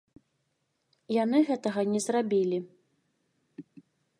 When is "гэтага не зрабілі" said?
1.49-2.57